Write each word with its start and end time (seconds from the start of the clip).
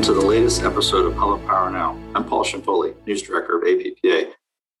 welcome 0.00 0.14
to 0.14 0.18
the 0.18 0.26
latest 0.26 0.62
episode 0.62 1.04
of 1.04 1.14
Public 1.14 1.46
Power 1.46 1.70
Now. 1.70 1.94
I'm 2.14 2.24
Paul 2.24 2.42
Ciampoli, 2.42 2.94
News 3.06 3.20
Director 3.20 3.58
of 3.58 3.64
APPA. 3.64 4.32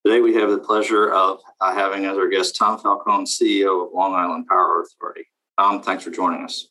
Today 0.02 0.20
we 0.22 0.34
have 0.36 0.48
the 0.48 0.56
pleasure 0.56 1.12
of 1.12 1.40
uh, 1.60 1.74
having 1.74 2.06
as 2.06 2.16
our 2.16 2.26
guest 2.26 2.56
Tom 2.56 2.78
Falcone, 2.78 3.26
CEO 3.26 3.84
of 3.84 3.92
Long 3.92 4.14
Island 4.14 4.46
Power 4.46 4.80
Authority. 4.80 5.26
Tom, 5.58 5.82
thanks 5.82 6.04
for 6.04 6.10
joining 6.10 6.42
us. 6.42 6.68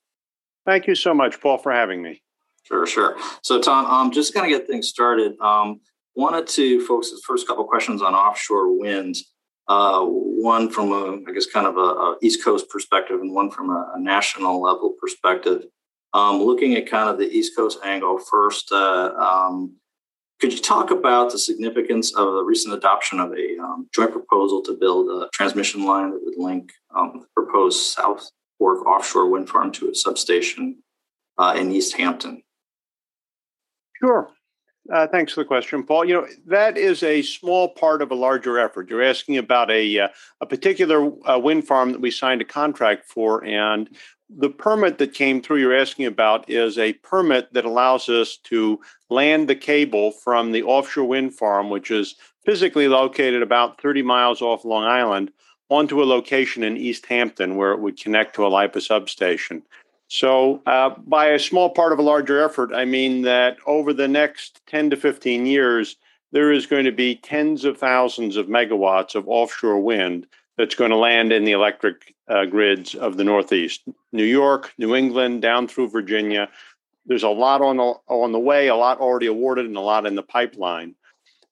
Thank 0.65 0.87
you 0.87 0.95
so 0.95 1.13
much, 1.13 1.39
Paul, 1.39 1.59
for 1.59 1.71
having 1.71 2.01
me. 2.01 2.23
Sure, 2.63 2.87
sure. 2.87 3.17
So, 3.43 3.61
Tom, 3.61 3.85
um, 3.85 4.11
just 4.11 4.33
going 4.33 4.51
to 4.51 4.57
get 4.57 4.65
things 4.65 4.87
started. 4.87 5.39
Um, 5.39 5.81
wanted 6.15 6.47
to 6.47 6.83
focus 6.87 7.11
the 7.11 7.21
first 7.27 7.45
couple 7.45 7.65
questions 7.65 8.01
on 8.01 8.15
offshore 8.15 8.75
wind. 8.79 9.15
Uh, 9.67 10.01
one 10.05 10.71
from 10.71 10.91
a, 10.91 11.19
I 11.29 11.33
guess, 11.33 11.45
kind 11.45 11.67
of 11.67 11.77
a, 11.77 11.79
a, 11.79 12.17
East 12.23 12.43
Coast 12.43 12.67
perspective, 12.71 13.21
and 13.21 13.31
one 13.31 13.51
from 13.51 13.69
a, 13.69 13.91
a 13.95 13.99
national 13.99 14.59
level 14.59 14.95
perspective. 14.99 15.65
Um, 16.13 16.41
looking 16.41 16.75
at 16.75 16.89
kind 16.89 17.09
of 17.09 17.17
the 17.17 17.29
East 17.29 17.55
Coast 17.55 17.79
angle 17.83 18.17
first, 18.17 18.71
uh, 18.71 19.13
um, 19.15 19.75
could 20.39 20.53
you 20.53 20.59
talk 20.59 20.89
about 20.89 21.31
the 21.31 21.37
significance 21.37 22.15
of 22.15 22.33
the 22.33 22.43
recent 22.43 22.73
adoption 22.73 23.19
of 23.19 23.33
a 23.33 23.57
um, 23.61 23.87
joint 23.93 24.11
proposal 24.11 24.61
to 24.63 24.73
build 24.73 25.09
a 25.09 25.29
transmission 25.33 25.85
line 25.85 26.11
that 26.11 26.21
would 26.23 26.37
link 26.37 26.71
um, 26.95 27.19
the 27.21 27.27
proposed 27.35 27.81
South 27.93 28.29
Fork 28.57 28.85
offshore 28.85 29.29
wind 29.29 29.49
farm 29.49 29.71
to 29.73 29.89
a 29.89 29.95
substation 29.95 30.77
uh, 31.37 31.55
in 31.57 31.71
East 31.71 31.95
Hampton? 31.97 32.41
Sure. 33.99 34.29
Uh, 34.91 35.07
thanks 35.07 35.33
for 35.33 35.41
the 35.41 35.45
question, 35.45 35.83
Paul. 35.83 36.05
You 36.05 36.13
know 36.15 36.27
that 36.47 36.77
is 36.77 37.03
a 37.03 37.21
small 37.21 37.69
part 37.69 38.01
of 38.01 38.11
a 38.11 38.15
larger 38.15 38.57
effort. 38.57 38.89
You're 38.89 39.03
asking 39.03 39.37
about 39.37 39.69
a 39.69 39.99
uh, 39.99 40.07
a 40.41 40.45
particular 40.45 41.11
uh, 41.29 41.37
wind 41.37 41.67
farm 41.67 41.91
that 41.91 42.01
we 42.01 42.09
signed 42.09 42.41
a 42.41 42.45
contract 42.45 43.05
for, 43.05 43.43
and 43.45 43.89
the 44.29 44.49
permit 44.49 44.97
that 44.99 45.13
came 45.13 45.41
through 45.41 45.57
you're 45.57 45.75
asking 45.75 46.05
about 46.05 46.49
is 46.49 46.77
a 46.77 46.93
permit 46.93 47.51
that 47.53 47.65
allows 47.65 48.09
us 48.09 48.37
to 48.37 48.79
land 49.09 49.47
the 49.47 49.55
cable 49.55 50.11
from 50.11 50.51
the 50.51 50.63
offshore 50.63 51.05
wind 51.05 51.33
farm, 51.33 51.69
which 51.69 51.89
is 51.89 52.15
physically 52.45 52.87
located 52.87 53.41
about 53.41 53.81
30 53.81 54.03
miles 54.03 54.41
off 54.41 54.65
Long 54.65 54.83
Island, 54.83 55.31
onto 55.69 56.01
a 56.01 56.05
location 56.05 56.63
in 56.63 56.77
East 56.77 57.05
Hampton 57.07 57.55
where 57.55 57.71
it 57.71 57.79
would 57.79 57.99
connect 57.99 58.35
to 58.35 58.45
a 58.45 58.49
LIPA 58.49 58.81
substation. 58.81 59.63
So, 60.07 60.61
uh, 60.65 60.91
by 61.05 61.27
a 61.27 61.39
small 61.39 61.69
part 61.69 61.93
of 61.93 61.99
a 61.99 62.03
larger 62.03 62.43
effort, 62.43 62.73
I 62.73 62.85
mean 62.85 63.21
that 63.23 63.57
over 63.67 63.93
the 63.93 64.07
next 64.07 64.61
10 64.65 64.89
to 64.91 64.97
15 64.97 65.45
years, 65.45 65.97
there 66.31 66.51
is 66.51 66.65
going 66.65 66.85
to 66.85 66.91
be 66.91 67.15
tens 67.15 67.65
of 67.65 67.77
thousands 67.77 68.35
of 68.35 68.47
megawatts 68.47 69.13
of 69.13 69.27
offshore 69.27 69.79
wind 69.79 70.25
that's 70.59 70.75
going 70.75 70.91
to 70.91 70.97
land 70.97 71.31
in 71.31 71.45
the 71.45 71.53
electric 71.53 72.13
uh, 72.27 72.43
grids 72.43 72.93
of 72.93 73.15
the 73.15 73.23
Northeast, 73.23 73.81
New 74.11 74.25
York, 74.25 74.73
New 74.77 74.93
England, 74.93 75.41
down 75.41 75.69
through 75.69 75.89
Virginia. 75.89 76.49
There's 77.05 77.23
a 77.23 77.29
lot 77.29 77.61
on 77.61 77.77
the 77.77 77.93
on 78.07 78.33
the 78.33 78.39
way, 78.39 78.67
a 78.67 78.75
lot 78.75 78.99
already 78.99 79.27
awarded, 79.27 79.67
and 79.67 79.77
a 79.77 79.81
lot 79.81 80.05
in 80.05 80.15
the 80.15 80.21
pipeline. 80.21 80.95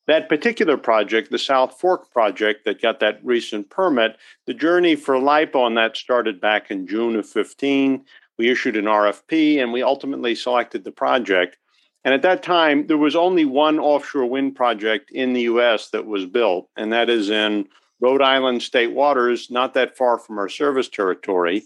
That 0.08 0.27
particular 0.27 0.75
project, 0.75 1.31
the 1.31 1.39
South 1.39 1.80
Fork 1.80 2.11
project 2.11 2.66
that 2.66 2.81
got 2.81 2.99
that 2.99 3.22
recent 3.23 3.69
permit, 3.69 4.17
the 4.45 4.53
journey 4.53 4.97
for 4.97 5.17
LIPA 5.17 5.58
on 5.58 5.75
that 5.75 5.95
started 5.95 6.42
back 6.42 6.69
in 6.69 6.86
June 6.86 7.16
of 7.16 7.25
15. 7.25 8.03
We 8.38 8.49
issued 8.49 8.75
an 8.75 8.86
RFP 8.86 9.61
and 9.61 9.71
we 9.71 9.83
ultimately 9.83 10.36
selected 10.36 10.83
the 10.83 10.92
project. 10.92 11.58
And 12.03 12.14
at 12.14 12.23
that 12.23 12.44
time, 12.44 12.88
there 12.88 12.97
was 12.97 13.16
only 13.16 13.45
one 13.45 13.80
offshore 13.80 14.25
wind 14.25 14.55
project 14.55 15.11
in 15.11 15.31
the 15.31 15.44
US 15.44 15.89
that 15.92 16.05
was 16.05 16.25
built, 16.25 16.69
and 16.75 16.92
that 16.92 17.09
is 17.09 17.30
in 17.30 17.67
Rhode 17.99 18.21
Island 18.21 18.61
state 18.61 18.93
waters, 18.93 19.49
not 19.49 19.73
that 19.73 19.97
far 19.97 20.19
from 20.19 20.37
our 20.37 20.49
service 20.49 20.89
territory. 20.89 21.63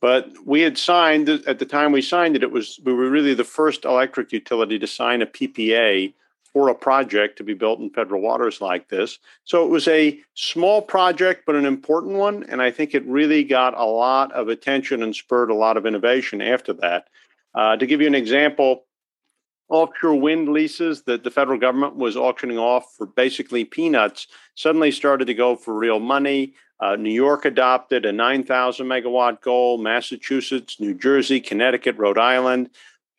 But 0.00 0.30
we 0.46 0.62
had 0.62 0.78
signed 0.78 1.28
at 1.28 1.58
the 1.58 1.66
time 1.66 1.92
we 1.92 2.02
signed 2.02 2.36
it, 2.36 2.42
it 2.42 2.50
was 2.50 2.80
we 2.84 2.92
were 2.92 3.10
really 3.10 3.34
the 3.34 3.44
first 3.44 3.84
electric 3.84 4.32
utility 4.32 4.78
to 4.78 4.86
sign 4.86 5.20
a 5.20 5.26
PPA 5.26 6.14
for 6.52 6.68
a 6.68 6.74
project 6.74 7.36
to 7.36 7.44
be 7.44 7.54
built 7.54 7.80
in 7.80 7.90
federal 7.90 8.20
waters 8.20 8.60
like 8.60 8.88
this. 8.88 9.18
So 9.44 9.64
it 9.64 9.70
was 9.70 9.86
a 9.86 10.18
small 10.34 10.82
project, 10.82 11.44
but 11.46 11.54
an 11.54 11.66
important 11.66 12.16
one. 12.16 12.44
And 12.48 12.60
I 12.60 12.70
think 12.70 12.94
it 12.94 13.06
really 13.06 13.44
got 13.44 13.78
a 13.78 13.84
lot 13.84 14.32
of 14.32 14.48
attention 14.48 15.02
and 15.02 15.14
spurred 15.14 15.50
a 15.50 15.54
lot 15.54 15.76
of 15.76 15.86
innovation 15.86 16.42
after 16.42 16.72
that. 16.74 17.08
Uh, 17.54 17.76
to 17.76 17.86
give 17.86 18.00
you 18.00 18.06
an 18.06 18.14
example, 18.14 18.84
offshore 19.70 20.16
wind 20.16 20.48
leases 20.48 21.02
that 21.02 21.24
the 21.24 21.30
federal 21.30 21.58
government 21.58 21.96
was 21.96 22.16
auctioning 22.16 22.58
off 22.58 22.94
for 22.96 23.06
basically 23.06 23.64
peanuts 23.64 24.26
suddenly 24.54 24.90
started 24.90 25.26
to 25.26 25.34
go 25.34 25.56
for 25.56 25.74
real 25.74 26.00
money. 26.00 26.54
Uh, 26.80 26.96
New 26.96 27.12
York 27.12 27.44
adopted 27.44 28.04
a 28.04 28.12
9,000 28.12 28.86
megawatt 28.86 29.40
goal, 29.42 29.78
Massachusetts, 29.78 30.80
New 30.80 30.94
Jersey, 30.94 31.40
Connecticut, 31.40 31.96
Rhode 31.96 32.18
Island 32.18 32.70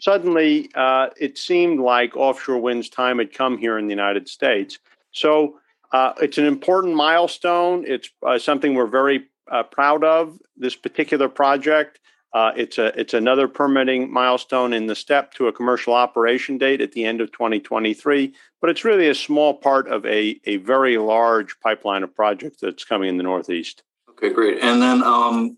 suddenly 0.02 0.70
uh, 0.76 1.10
it 1.20 1.38
seemed 1.38 1.80
like 1.80 2.18
offshore 2.18 2.58
wind's 2.58 2.90
time 2.90 3.20
had 3.20 3.34
come 3.34 3.58
here 3.58 3.78
in 3.78 3.86
the 3.86 3.92
United 3.92 4.28
States. 4.28 4.80
So 5.12 5.60
uh, 5.94 6.14
it's 6.20 6.38
an 6.38 6.46
important 6.46 6.96
milestone. 6.96 7.86
It's 7.88 8.10
uh, 8.26 8.40
something 8.40 8.74
we're 8.74 8.88
very 8.88 9.28
uh, 9.50 9.64
proud 9.64 10.04
of. 10.04 10.40
This 10.58 10.76
particular 10.76 11.30
project. 11.30 12.00
Uh, 12.34 12.52
it's 12.56 12.78
a 12.78 12.98
it's 13.00 13.14
another 13.14 13.48
permitting 13.48 14.12
milestone 14.12 14.72
in 14.74 14.88
the 14.88 14.96
step 14.96 15.34
to 15.34 15.48
a 15.48 15.54
commercial 15.54 15.94
operation 15.94 16.58
date 16.58 16.80
at 16.80 16.94
the 16.94 17.04
end 17.04 17.20
of 17.20 17.32
2023. 17.32 18.34
But 18.62 18.70
it's 18.70 18.86
really 18.86 19.10
a 19.10 19.16
small 19.16 19.54
part 19.54 19.90
of 19.90 20.06
a 20.06 20.40
a 20.46 20.58
very 20.58 20.98
large 20.98 21.60
pipeline 21.60 22.04
of 22.04 22.16
projects 22.16 22.58
that's 22.62 22.86
coming 22.86 23.10
in 23.10 23.18
the 23.18 23.24
Northeast. 23.24 23.84
Okay, 24.10 24.32
great. 24.32 24.60
And 24.62 24.82
then 24.82 25.04
um, 25.04 25.58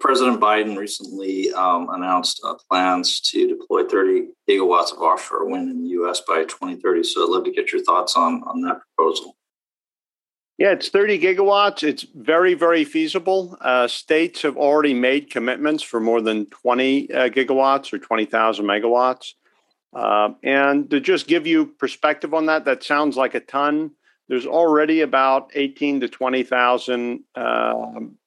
President 0.00 0.40
Biden 0.40 0.76
recently 0.76 1.52
um, 1.52 1.88
announced 1.90 2.40
uh, 2.42 2.54
plans 2.70 3.20
to 3.20 3.46
deploy 3.46 3.84
30 3.84 4.28
gigawatts 4.48 4.92
of 4.92 4.98
offshore 4.98 5.48
wind 5.48 5.70
in 5.70 5.82
the 5.82 5.90
U.S. 5.90 6.20
by 6.20 6.44
2030. 6.44 7.04
So 7.04 7.22
I'd 7.22 7.30
love 7.30 7.44
to 7.44 7.52
get 7.52 7.72
your 7.72 7.82
thoughts 7.82 8.16
on, 8.16 8.42
on 8.46 8.62
that 8.62 8.80
proposal. 8.80 9.36
Yeah, 10.58 10.72
it's 10.72 10.88
30 10.88 11.20
gigawatts. 11.20 11.82
It's 11.82 12.06
very, 12.14 12.54
very 12.54 12.84
feasible. 12.84 13.58
Uh, 13.60 13.86
states 13.88 14.42
have 14.42 14.56
already 14.56 14.94
made 14.94 15.30
commitments 15.30 15.82
for 15.82 16.00
more 16.00 16.22
than 16.22 16.46
20 16.46 17.12
uh, 17.12 17.28
gigawatts 17.28 17.92
or 17.92 17.98
20,000 17.98 18.64
megawatts. 18.64 19.34
Uh, 19.94 20.30
and 20.42 20.90
to 20.90 21.00
just 21.00 21.26
give 21.26 21.46
you 21.46 21.66
perspective 21.66 22.32
on 22.32 22.46
that, 22.46 22.64
that 22.64 22.82
sounds 22.82 23.16
like 23.16 23.34
a 23.34 23.40
ton 23.40 23.90
there's 24.28 24.46
already 24.46 25.02
about 25.02 25.50
18 25.54 26.00
to 26.00 26.08
20,000 26.08 27.20
uh, 27.34 27.74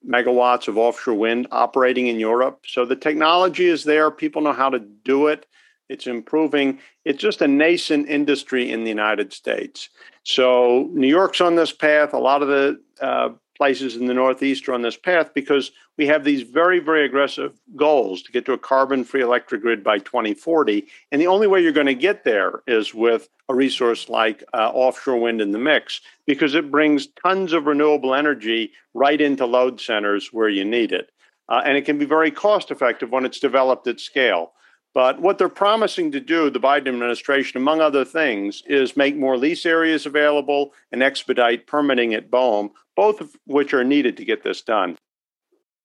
megawatts 0.08 0.68
of 0.68 0.78
offshore 0.78 1.16
wind 1.16 1.48
operating 1.52 2.08
in 2.08 2.20
Europe. 2.20 2.64
So 2.68 2.86
the 2.86 2.96
technology 2.96 3.68
is 3.68 3.84
there. 3.84 4.10
People 4.10 4.42
know 4.42 4.54
how 4.54 4.70
to 4.70 4.80
do 4.80 5.28
it. 5.28 5.46
It's 5.90 6.06
improving. 6.06 6.80
It's 7.04 7.22
just 7.22 7.42
a 7.42 7.48
nascent 7.48 8.08
industry 8.08 8.72
in 8.72 8.84
the 8.84 8.90
United 8.90 9.34
States. 9.34 9.90
So 10.24 10.88
New 10.94 11.08
York's 11.08 11.42
on 11.42 11.56
this 11.56 11.72
path. 11.72 12.14
A 12.14 12.20
lot 12.20 12.44
of 12.44 12.48
the 12.48 12.80
uh, 13.02 13.30
places 13.58 13.96
in 13.96 14.06
the 14.06 14.14
Northeast 14.14 14.70
are 14.70 14.74
on 14.74 14.84
this 14.84 14.96
path 14.96 15.34
because 15.34 15.72
we 15.98 16.08
have 16.08 16.24
these 16.24 16.44
very, 16.44 16.80
very 16.80 17.06
aggressive 17.06 17.60
goals 17.76 18.22
to 18.22 18.32
get 18.32 18.46
to 18.46 18.54
a 18.54 18.58
carbon 18.58 19.04
free 19.04 19.22
electric 19.22 19.62
grid 19.62 19.84
by 19.84 19.98
2040. 19.98 20.88
And 21.12 21.20
the 21.20 21.28
only 21.28 21.48
way 21.48 21.62
you're 21.62 21.72
going 21.72 21.88
to 21.88 21.96
get 21.96 22.24
there 22.24 22.62
is 22.68 22.94
with 22.94 23.28
a 23.50 23.56
resource 23.56 24.08
like 24.08 24.44
uh, 24.54 24.70
offshore 24.70 25.20
wind 25.20 25.42
in 25.42 25.52
the 25.52 25.58
mix 25.58 26.02
because 26.28 26.54
it 26.54 26.72
brings 26.72 27.08
tons 27.08 27.52
of 27.52 27.66
renewable 27.66 28.14
energy 28.14 28.72
right 28.94 29.20
into 29.20 29.46
load 29.46 29.82
centers 29.82 30.30
where 30.32 30.50
you 30.50 30.64
need 30.64 30.92
it. 30.92 31.12
Uh, 31.50 31.62
and 31.66 31.76
it 31.76 31.84
can 31.84 31.98
be 31.98 32.06
very 32.06 32.30
cost 32.30 32.70
effective 32.70 33.10
when 33.10 33.26
it's 33.26 33.40
developed 33.40 33.88
at 33.88 34.00
scale. 34.00 34.54
But 34.94 35.22
what 35.22 35.38
they're 35.38 35.50
promising 35.50 36.12
to 36.14 36.20
do, 36.20 36.50
the 36.50 36.60
Biden 36.60 36.88
administration, 36.88 37.62
among 37.62 37.80
other 37.80 38.04
things, 38.04 38.64
is 38.66 38.98
make 38.98 39.16
more 39.16 39.38
lease 39.38 39.66
areas 39.66 40.06
available 40.06 40.74
and 40.92 41.04
expedite 41.04 41.68
permitting 41.68 42.14
at 42.16 42.32
BOEM, 42.32 42.72
both 42.96 43.22
of 43.22 43.36
which 43.46 43.74
are 43.74 43.84
needed 43.84 44.18
to 44.18 44.26
get 44.26 44.44
this 44.44 44.62
done. 44.62 44.98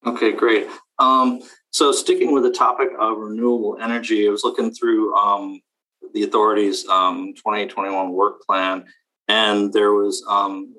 Okay, 0.07 0.33
great. 0.33 0.67
Um, 0.99 1.41
so, 1.71 1.93
sticking 1.93 2.33
with 2.33 2.45
the 2.45 2.53
topic 2.53 2.89
of 2.99 3.19
renewable 3.19 3.79
energy, 3.81 4.27
I 4.27 4.31
was 4.31 4.45
looking 4.45 4.73
through 4.73 5.15
um, 5.15 5.61
the 6.13 6.23
authority's 6.23 6.87
um, 6.89 7.35
2021 7.37 8.13
work 8.13 8.43
plan, 8.43 8.85
and 9.29 9.73
there 9.73 9.93
was 9.93 10.25
um, 10.29 10.75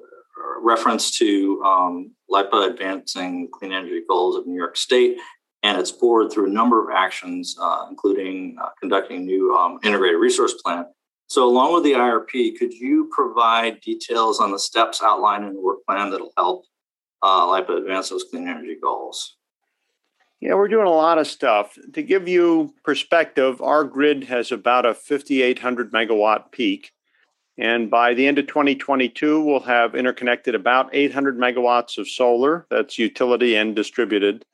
reference 0.61 1.17
to 1.17 1.61
um, 1.63 2.11
LIPA 2.29 2.71
advancing 2.71 3.50
clean 3.51 3.71
energy 3.71 4.01
goals 4.07 4.35
of 4.35 4.47
New 4.47 4.55
York 4.55 4.77
State 4.77 5.17
and 5.65 5.79
its 5.79 5.91
board 5.91 6.31
through 6.31 6.45
a 6.45 6.53
number 6.53 6.83
of 6.83 6.95
actions, 6.95 7.57
uh, 7.59 7.88
including 7.89 8.56
uh, 8.62 8.69
conducting 8.79 9.17
a 9.17 9.19
new 9.19 9.56
um, 9.57 9.79
integrated 9.83 10.19
resource 10.19 10.53
plan. 10.63 10.85
So, 11.27 11.44
along 11.44 11.73
with 11.73 11.83
the 11.83 11.94
IRP, 11.94 12.57
could 12.59 12.71
you 12.71 13.09
provide 13.12 13.81
details 13.81 14.39
on 14.39 14.51
the 14.51 14.59
steps 14.59 15.01
outlined 15.03 15.44
in 15.44 15.56
the 15.56 15.59
work 15.62 15.79
plan 15.88 16.12
that'll 16.12 16.33
help 16.38 16.65
uh, 17.23 17.47
LIPA 17.50 17.77
advance 17.77 18.09
those 18.09 18.25
clean 18.29 18.47
energy 18.47 18.77
goals? 18.79 19.38
Yeah, 20.39 20.53
we're 20.53 20.67
doing 20.67 20.85
a 20.85 20.91
lot 20.91 21.17
of 21.17 21.25
stuff. 21.25 21.75
To 21.94 22.03
give 22.03 22.27
you 22.27 22.75
perspective, 22.83 23.59
our 23.59 23.83
grid 23.83 24.25
has 24.25 24.51
about 24.51 24.85
a 24.85 24.94
5,800 24.94 25.91
megawatt 25.91 26.51
peak. 26.51 26.91
And 27.57 27.89
by 27.89 28.13
the 28.13 28.27
end 28.27 28.38
of 28.38 28.45
2022, 28.45 29.44
we'll 29.44 29.62
have 29.62 29.95
interconnected 29.95 30.53
about 30.53 30.94
800 30.94 31.39
megawatts 31.39 31.97
of 31.97 32.07
solar, 32.07 32.67
that's 32.69 33.00
utility 33.00 33.56
and 33.56 33.75
distributed, 33.75 34.45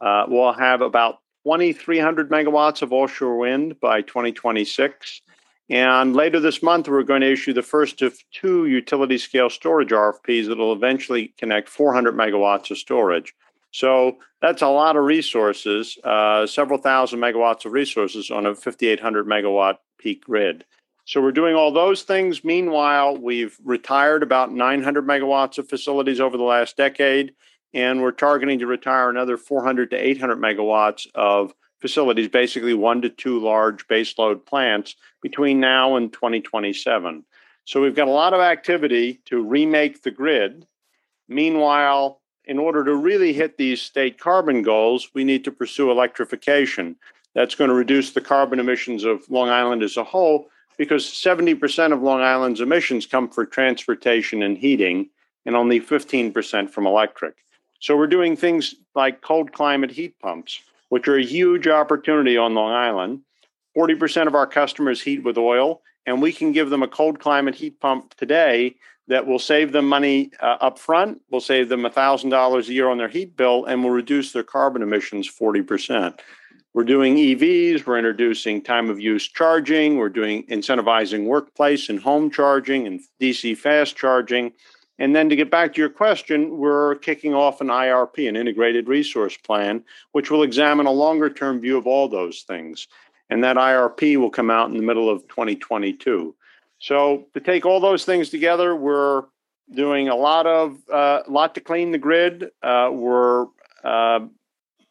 uh, 0.00 0.24
we'll 0.28 0.52
have 0.52 0.80
about 0.80 1.18
2,300 1.44 2.30
megawatts 2.30 2.82
of 2.82 2.92
offshore 2.92 3.38
wind 3.38 3.78
by 3.80 4.02
2026. 4.02 5.22
And 5.68 6.14
later 6.14 6.38
this 6.38 6.62
month, 6.62 6.88
we're 6.88 7.02
going 7.02 7.22
to 7.22 7.32
issue 7.32 7.52
the 7.52 7.62
first 7.62 8.02
of 8.02 8.16
two 8.32 8.66
utility 8.66 9.18
scale 9.18 9.50
storage 9.50 9.90
RFPs 9.90 10.46
that 10.46 10.58
will 10.58 10.72
eventually 10.72 11.34
connect 11.38 11.68
400 11.68 12.14
megawatts 12.14 12.70
of 12.70 12.78
storage. 12.78 13.34
So 13.72 14.18
that's 14.40 14.62
a 14.62 14.68
lot 14.68 14.96
of 14.96 15.04
resources, 15.04 15.98
uh, 16.04 16.46
several 16.46 16.78
thousand 16.78 17.20
megawatts 17.20 17.64
of 17.64 17.72
resources 17.72 18.30
on 18.30 18.46
a 18.46 18.54
5,800 18.54 19.26
megawatt 19.26 19.78
peak 19.98 20.24
grid. 20.24 20.64
So 21.04 21.20
we're 21.20 21.32
doing 21.32 21.54
all 21.54 21.72
those 21.72 22.02
things. 22.02 22.42
Meanwhile, 22.42 23.18
we've 23.18 23.56
retired 23.64 24.22
about 24.22 24.52
900 24.52 25.06
megawatts 25.06 25.58
of 25.58 25.68
facilities 25.68 26.20
over 26.20 26.36
the 26.36 26.42
last 26.42 26.76
decade, 26.76 27.32
and 27.76 28.00
we're 28.00 28.10
targeting 28.10 28.58
to 28.58 28.66
retire 28.66 29.10
another 29.10 29.36
400 29.36 29.90
to 29.90 29.96
800 29.96 30.38
megawatts 30.38 31.06
of 31.14 31.52
facilities, 31.78 32.26
basically 32.26 32.72
one 32.72 33.02
to 33.02 33.10
two 33.10 33.38
large 33.38 33.86
baseload 33.86 34.46
plants 34.46 34.96
between 35.20 35.60
now 35.60 35.96
and 35.96 36.10
2027. 36.10 37.22
So 37.66 37.82
we've 37.82 37.94
got 37.94 38.08
a 38.08 38.12
lot 38.12 38.32
of 38.32 38.40
activity 38.40 39.20
to 39.26 39.44
remake 39.44 40.02
the 40.02 40.10
grid. 40.10 40.66
Meanwhile, 41.28 42.22
in 42.46 42.58
order 42.58 42.82
to 42.82 42.94
really 42.94 43.34
hit 43.34 43.58
these 43.58 43.82
state 43.82 44.18
carbon 44.18 44.62
goals, 44.62 45.10
we 45.12 45.22
need 45.22 45.44
to 45.44 45.52
pursue 45.52 45.90
electrification. 45.90 46.96
That's 47.34 47.56
going 47.56 47.68
to 47.68 47.74
reduce 47.74 48.12
the 48.12 48.22
carbon 48.22 48.58
emissions 48.58 49.04
of 49.04 49.28
Long 49.28 49.50
Island 49.50 49.82
as 49.82 49.98
a 49.98 50.04
whole 50.04 50.48
because 50.78 51.04
70% 51.04 51.92
of 51.92 52.00
Long 52.00 52.22
Island's 52.22 52.62
emissions 52.62 53.04
come 53.04 53.28
for 53.28 53.44
transportation 53.44 54.42
and 54.42 54.56
heating, 54.56 55.10
and 55.44 55.54
only 55.54 55.78
15% 55.78 56.70
from 56.70 56.86
electric. 56.86 57.36
So 57.80 57.96
we're 57.96 58.06
doing 58.06 58.36
things 58.36 58.74
like 58.94 59.20
cold 59.20 59.52
climate 59.52 59.90
heat 59.90 60.18
pumps, 60.18 60.60
which 60.88 61.08
are 61.08 61.16
a 61.16 61.24
huge 61.24 61.68
opportunity 61.68 62.36
on 62.36 62.54
Long 62.54 62.72
Island. 62.72 63.20
40% 63.76 64.26
of 64.26 64.34
our 64.34 64.46
customers 64.46 65.02
heat 65.02 65.22
with 65.22 65.36
oil, 65.36 65.82
and 66.06 66.22
we 66.22 66.32
can 66.32 66.52
give 66.52 66.70
them 66.70 66.82
a 66.82 66.88
cold 66.88 67.20
climate 67.20 67.54
heat 67.54 67.78
pump 67.80 68.14
today 68.14 68.76
that 69.08 69.26
will 69.26 69.38
save 69.38 69.72
them 69.72 69.86
money 69.86 70.30
uh, 70.40 70.56
up 70.60 70.78
front, 70.78 71.20
will 71.30 71.40
save 71.40 71.68
them 71.68 71.82
$1,000 71.82 72.68
a 72.68 72.72
year 72.72 72.88
on 72.88 72.98
their 72.98 73.08
heat 73.08 73.36
bill, 73.36 73.64
and 73.66 73.82
will 73.82 73.90
reduce 73.90 74.32
their 74.32 74.42
carbon 74.42 74.82
emissions 74.82 75.30
40%. 75.30 76.18
We're 76.74 76.84
doing 76.84 77.16
EVs, 77.16 77.86
we're 77.86 77.96
introducing 77.96 78.62
time 78.62 78.90
of 78.90 79.00
use 79.00 79.26
charging, 79.26 79.96
we're 79.96 80.10
doing 80.10 80.46
incentivizing 80.48 81.24
workplace 81.24 81.88
and 81.88 81.98
home 81.98 82.30
charging 82.30 82.86
and 82.86 83.00
DC 83.20 83.56
fast 83.56 83.96
charging. 83.96 84.52
And 84.98 85.14
then 85.14 85.28
to 85.28 85.36
get 85.36 85.50
back 85.50 85.74
to 85.74 85.80
your 85.80 85.90
question, 85.90 86.56
we're 86.56 86.94
kicking 86.96 87.34
off 87.34 87.60
an 87.60 87.68
IRP, 87.68 88.28
an 88.28 88.36
integrated 88.36 88.88
resource 88.88 89.36
plan, 89.36 89.84
which 90.12 90.30
will 90.30 90.42
examine 90.42 90.86
a 90.86 90.90
longer 90.90 91.28
term 91.28 91.60
view 91.60 91.76
of 91.76 91.86
all 91.86 92.08
those 92.08 92.42
things. 92.42 92.88
And 93.28 93.44
that 93.44 93.56
IRP 93.56 94.16
will 94.16 94.30
come 94.30 94.50
out 94.50 94.70
in 94.70 94.76
the 94.76 94.82
middle 94.82 95.10
of 95.10 95.26
2022. 95.28 96.34
So 96.78 97.26
to 97.34 97.40
take 97.40 97.66
all 97.66 97.80
those 97.80 98.04
things 98.04 98.30
together, 98.30 98.74
we're 98.74 99.24
doing 99.74 100.08
a 100.08 100.14
lot 100.14 100.46
of 100.46 100.78
uh, 100.92 101.22
lot 101.28 101.54
to 101.56 101.60
clean 101.60 101.90
the 101.90 101.98
grid. 101.98 102.50
Uh, 102.62 102.90
we're 102.92 103.46
uh, 103.84 104.20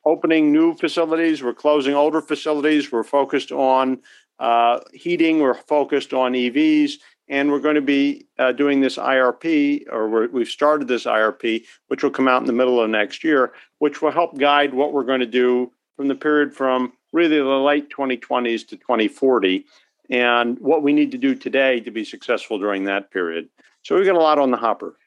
opening 0.05 0.51
new 0.51 0.75
facilities, 0.75 1.41
we're 1.41 1.53
closing 1.53 1.95
older 1.95 2.21
facilities, 2.21 2.91
we're 2.91 3.03
focused 3.03 3.51
on 3.51 3.99
uh, 4.39 4.79
heating, 4.93 5.39
we're 5.39 5.53
focused 5.53 6.13
on 6.13 6.33
EVs, 6.33 6.93
and 7.27 7.51
we're 7.51 7.59
going 7.59 7.75
to 7.75 7.81
be 7.81 8.27
uh, 8.37 8.51
doing 8.51 8.81
this 8.81 8.97
IRP, 8.97 9.91
or 9.91 10.27
we 10.27 10.41
have 10.41 10.49
started 10.49 10.87
this 10.87 11.05
IRP, 11.05 11.65
which 11.87 12.03
will 12.03 12.11
come 12.11 12.27
out 12.27 12.41
in 12.41 12.47
the 12.47 12.53
middle 12.53 12.79
of 12.79 12.89
next 12.89 13.23
year, 13.23 13.53
which 13.79 14.01
will 14.01 14.11
help 14.11 14.37
guide 14.37 14.73
what 14.73 14.93
we're 14.93 15.03
going 15.03 15.19
to 15.21 15.25
do 15.25 15.71
from 15.95 16.07
the 16.07 16.15
period 16.15 16.53
from 16.53 16.93
really 17.13 17.37
the 17.37 17.43
late 17.43 17.89
2020s 17.89 18.67
to 18.67 18.77
2040 18.77 19.65
and 20.09 20.59
what 20.59 20.83
we 20.83 20.93
need 20.93 21.11
to 21.11 21.17
do 21.17 21.33
today 21.33 21.79
to 21.79 21.89
be 21.89 22.03
successful 22.03 22.59
during 22.59 22.83
that 22.83 23.09
period. 23.11 23.49
So 23.83 23.95
we've 23.95 24.05
got 24.05 24.15
a 24.15 24.19
lot 24.19 24.39
on 24.39 24.51
the 24.51 24.57
hopper. 24.57 24.97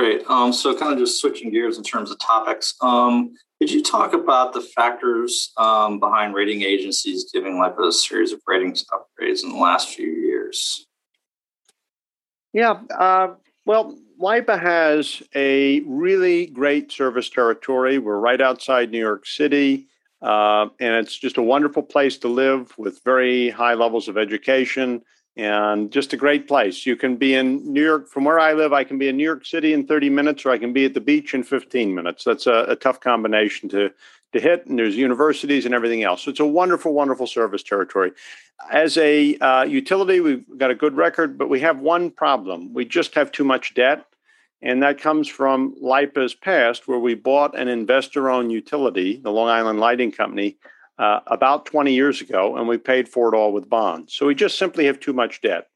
Great. 0.00 0.22
Um, 0.30 0.50
so, 0.50 0.74
kind 0.74 0.94
of 0.94 0.98
just 0.98 1.20
switching 1.20 1.50
gears 1.50 1.76
in 1.76 1.84
terms 1.84 2.10
of 2.10 2.18
topics. 2.18 2.72
Um, 2.80 3.34
could 3.60 3.70
you 3.70 3.82
talk 3.82 4.14
about 4.14 4.54
the 4.54 4.62
factors 4.62 5.52
um, 5.58 6.00
behind 6.00 6.32
rating 6.32 6.62
agencies 6.62 7.30
giving 7.30 7.58
like 7.58 7.78
a 7.78 7.92
series 7.92 8.32
of 8.32 8.40
ratings 8.46 8.86
upgrades 8.94 9.44
in 9.44 9.50
the 9.50 9.58
last 9.58 9.90
few 9.90 10.06
years? 10.06 10.86
Yeah. 12.54 12.80
Uh, 12.98 13.34
well, 13.66 13.94
LIPA 14.18 14.56
has 14.56 15.22
a 15.34 15.80
really 15.80 16.46
great 16.46 16.90
service 16.90 17.28
territory. 17.28 17.98
We're 17.98 18.20
right 18.20 18.40
outside 18.40 18.90
New 18.90 18.98
York 18.98 19.26
City, 19.26 19.86
uh, 20.22 20.68
and 20.80 20.94
it's 20.94 21.18
just 21.18 21.36
a 21.36 21.42
wonderful 21.42 21.82
place 21.82 22.16
to 22.20 22.28
live 22.28 22.72
with 22.78 23.02
very 23.04 23.50
high 23.50 23.74
levels 23.74 24.08
of 24.08 24.16
education 24.16 25.02
and 25.36 25.90
just 25.90 26.12
a 26.12 26.16
great 26.16 26.48
place. 26.48 26.84
You 26.84 26.96
can 26.96 27.16
be 27.16 27.34
in 27.34 27.72
New 27.72 27.82
York 27.82 28.08
from 28.08 28.24
where 28.24 28.40
I 28.40 28.52
live. 28.52 28.72
I 28.72 28.84
can 28.84 28.98
be 28.98 29.08
in 29.08 29.16
New 29.16 29.24
York 29.24 29.46
City 29.46 29.72
in 29.72 29.86
30 29.86 30.10
minutes, 30.10 30.44
or 30.44 30.50
I 30.50 30.58
can 30.58 30.72
be 30.72 30.84
at 30.84 30.94
the 30.94 31.00
beach 31.00 31.34
in 31.34 31.44
15 31.44 31.94
minutes. 31.94 32.24
That's 32.24 32.46
a, 32.46 32.64
a 32.68 32.76
tough 32.76 33.00
combination 33.00 33.68
to 33.70 33.90
to 34.32 34.40
hit. 34.40 34.66
And 34.66 34.78
there's 34.78 34.96
universities 34.96 35.66
and 35.66 35.74
everything 35.74 36.02
else. 36.02 36.22
So 36.22 36.30
it's 36.30 36.40
a 36.40 36.46
wonderful, 36.46 36.92
wonderful 36.92 37.26
service 37.26 37.62
territory. 37.62 38.12
As 38.70 38.96
a 38.96 39.36
uh, 39.38 39.64
utility, 39.64 40.20
we've 40.20 40.44
got 40.56 40.70
a 40.70 40.74
good 40.74 40.96
record, 40.96 41.38
but 41.38 41.48
we 41.48 41.60
have 41.60 41.80
one 41.80 42.10
problem. 42.10 42.72
We 42.72 42.84
just 42.84 43.14
have 43.14 43.32
too 43.32 43.44
much 43.44 43.74
debt. 43.74 44.06
And 44.62 44.82
that 44.82 45.00
comes 45.00 45.26
from 45.26 45.74
LIPA's 45.80 46.34
past, 46.34 46.86
where 46.86 46.98
we 46.98 47.14
bought 47.14 47.58
an 47.58 47.68
investor 47.68 48.28
owned 48.28 48.52
utility, 48.52 49.16
the 49.16 49.32
Long 49.32 49.48
Island 49.48 49.80
Lighting 49.80 50.12
Company, 50.12 50.58
uh, 51.00 51.20
about 51.28 51.64
20 51.64 51.94
years 51.94 52.20
ago, 52.20 52.58
and 52.58 52.68
we 52.68 52.76
paid 52.76 53.08
for 53.08 53.32
it 53.32 53.36
all 53.36 53.54
with 53.54 53.70
bonds. 53.70 54.14
So 54.14 54.26
we 54.26 54.34
just 54.34 54.58
simply 54.58 54.84
have 54.84 55.00
too 55.00 55.14
much 55.14 55.40
debt. 55.40 55.68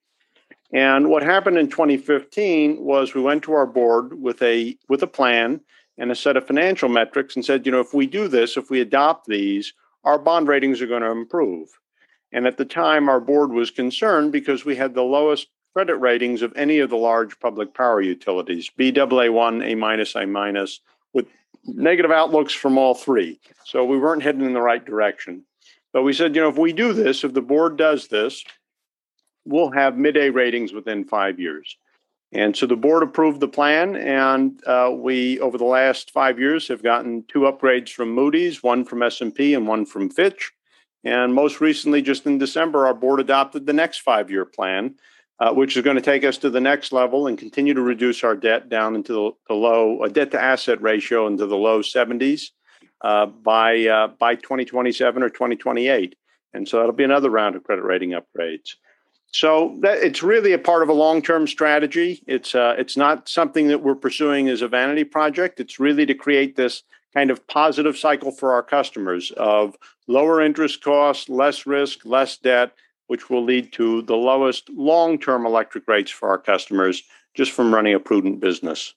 And 0.71 1.09
what 1.09 1.23
happened 1.23 1.56
in 1.56 1.71
2015 1.71 2.85
was 2.85 3.15
we 3.15 3.23
went 3.23 3.43
to 3.44 3.55
our 3.55 3.67
board 3.67 4.21
with 4.21 4.43
a 4.43 4.76
with 4.87 5.03
a 5.03 5.06
plan 5.06 5.62
and 5.97 6.11
a 6.11 6.15
set 6.15 6.37
of 6.37 6.47
financial 6.47 6.91
metrics 6.91 7.37
and 7.37 7.44
said, 7.44 7.65
you 7.65 7.73
know, 7.73 7.81
if 7.81 7.94
we 7.94 8.06
do 8.06 8.29
this, 8.29 8.59
if 8.59 8.69
we 8.69 8.81
adopt 8.82 9.26
these, 9.26 9.73
our 10.03 10.19
bond 10.19 10.47
ratings 10.47 10.82
are 10.82 10.87
going 10.87 11.03
to 11.03 11.11
improve. 11.11 11.69
And 12.31 12.47
at 12.47 12.59
the 12.59 12.65
time, 12.67 13.09
our 13.09 13.21
board 13.21 13.50
was 13.50 13.71
concerned 13.71 14.31
because 14.31 14.65
we 14.65 14.76
had 14.76 14.93
the 14.93 15.03
lowest 15.03 15.47
credit 15.73 15.97
ratings 15.97 16.43
of 16.43 16.53
any 16.55 16.81
of 16.81 16.91
the 16.91 16.97
large 16.97 17.38
public 17.41 17.73
power 17.73 18.03
utilities, 18.03 18.71
BAA1, 18.79 19.65
A 19.65 19.75
minus, 19.75 20.17
A 20.17 20.26
minus, 20.26 20.81
negative 21.66 22.11
outlooks 22.11 22.52
from 22.52 22.78
all 22.78 22.94
three. 22.94 23.40
So 23.64 23.84
we 23.84 23.99
weren't 23.99 24.23
heading 24.23 24.44
in 24.44 24.52
the 24.52 24.61
right 24.61 24.85
direction. 24.85 25.44
But 25.92 26.02
we 26.02 26.12
said, 26.12 26.35
you 26.35 26.42
know, 26.42 26.49
if 26.49 26.59
we 26.59 26.73
do 26.73 26.92
this, 26.92 27.25
if 27.25 27.33
the 27.33 27.40
board 27.40 27.76
does 27.76 28.09
this, 28.09 28.44
we'll 29.44 29.71
have 29.71 29.97
mid 29.97 30.16
A 30.16 30.30
ratings 30.30 30.73
within 30.73 31.04
five 31.04 31.38
years. 31.38 31.76
And 32.33 32.56
so 32.56 32.66
the 32.66 32.75
board 32.75 33.04
approved 33.04 33.38
the 33.38 33.47
plan, 33.47 33.94
and 33.94 34.61
uh, 34.66 34.90
we, 34.92 35.38
over 35.38 35.56
the 35.56 35.64
last 35.64 36.11
five 36.11 36.37
years, 36.40 36.66
have 36.66 36.83
gotten 36.83 37.25
two 37.28 37.40
upgrades 37.40 37.90
from 37.90 38.12
Moody's, 38.12 38.61
one 38.61 38.85
from 38.85 39.04
S&P 39.04 39.54
and 39.54 39.68
one 39.68 39.87
from 39.87 40.11
Fitch. 40.11 40.50
And 41.04 41.33
most 41.33 41.61
recently, 41.61 42.02
just 42.02 42.26
in 42.26 42.38
December, 42.38 42.88
our 42.88 42.94
board 42.94 43.21
adopted 43.21 43.66
the 43.66 43.73
next 43.73 43.99
five-year 43.99 44.47
plan, 44.47 44.97
uh, 45.41 45.53
which 45.53 45.76
is 45.76 45.83
going 45.83 45.97
to 45.97 46.03
take 46.03 46.25
us 46.25 46.38
to 46.38 46.50
the 46.50 46.61
next 46.61 46.93
level 46.93 47.26
and 47.26 47.38
continue 47.38 47.75
to 47.75 47.83
reduce 47.83 48.23
our 48.23 48.37
debt 48.37 48.69
down 48.69 48.95
into 48.95 49.12
the, 49.12 49.31
the 49.49 49.55
low 49.55 50.03
a 50.03 50.09
debt 50.09 50.31
to 50.31 50.41
asset 50.41 50.81
ratio 50.81 51.26
into 51.26 51.47
the 51.47 51.57
low 51.57 51.81
70s 51.81 52.50
uh, 53.00 53.26
by 53.26 53.87
uh, 53.87 54.09
by 54.19 54.35
2027 54.35 55.23
or 55.23 55.29
2028. 55.29 56.17
And 56.53 56.69
so 56.69 56.79
that'll 56.79 56.93
be 56.93 57.05
another 57.05 57.31
round 57.31 57.57
of 57.57 57.64
credit 57.64 57.83
rating 57.83 58.11
upgrades. 58.11 58.76
So 59.33 59.76
that, 59.81 59.99
it's 59.99 60.23
really 60.23 60.53
a 60.53 60.59
part 60.59 60.85
of 60.85 60.88
a 60.88 60.93
long-term 60.93 61.49
strategy. 61.49 62.23
It's 62.29 62.55
uh, 62.55 62.76
it's 62.79 62.97
not 62.97 63.29
something 63.29 63.67
that 63.69 63.83
we're 63.83 63.97
pursuing 63.97 64.49
as 64.49 64.62
a 64.62 64.69
vanity 64.69 65.05
project. 65.05 65.59
It's 65.59 65.81
really 65.81 66.07
to 66.07 66.14
create 66.14 66.55
this 66.55 66.85
kind 67.12 67.31
of 67.31 67.47
positive 67.49 67.97
cycle 67.97 68.31
for 68.31 68.53
our 68.53 68.62
customers 68.62 69.33
of 69.33 69.76
lower 70.07 70.41
interest 70.41 70.83
costs, 70.83 71.29
less 71.29 71.67
risk, 71.67 72.05
less 72.05 72.37
debt, 72.37 72.73
which 73.06 73.30
will 73.30 73.44
lead 73.44 73.73
to 73.73 74.02
the 74.02 74.16
lowest 74.16 74.68
long 74.70 75.18
term 75.18 75.46
electric 75.46 75.87
rates 75.87 76.11
for 76.11 76.28
our 76.28 76.38
customers 76.38 77.02
just 77.34 77.52
from 77.52 77.75
running 77.75 77.94
a 77.94 78.00
prudent 78.00 78.40
business. 78.40 78.94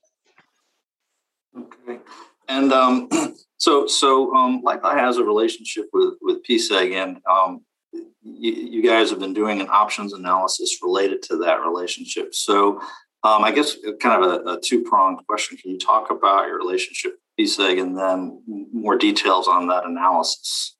Okay. 1.58 2.00
And 2.48 2.72
um, 2.72 3.10
so, 3.58 3.88
so 3.88 4.34
um, 4.36 4.62
LIPA 4.64 4.94
has 4.94 5.18
a 5.18 5.24
relationship 5.24 5.88
with, 5.92 6.16
with 6.22 6.44
PSEG, 6.46 6.94
and 6.94 7.20
um, 7.30 7.62
you, 7.92 8.54
you, 8.54 8.84
guys 8.84 9.10
have 9.10 9.20
been 9.20 9.34
doing 9.34 9.60
an 9.60 9.68
options 9.70 10.14
analysis 10.14 10.80
related 10.82 11.22
to 11.24 11.38
that 11.38 11.62
relationship. 11.62 12.34
So, 12.36 12.80
um, 13.24 13.44
I 13.44 13.52
guess 13.52 13.76
kind 14.00 14.24
of 14.24 14.32
a, 14.32 14.50
a 14.52 14.62
two 14.62 14.84
pronged 14.84 15.26
question. 15.28 15.58
Can 15.58 15.72
you 15.72 15.80
talk 15.80 16.12
about 16.12 16.48
your 16.48 16.58
relationship 16.58 17.14
with 17.38 17.48
PSEG 17.48 17.82
and 17.82 17.98
then 17.98 18.42
more 18.72 18.96
details 18.96 19.48
on 19.48 19.68
that 19.68 19.86
analysis? 19.86 20.77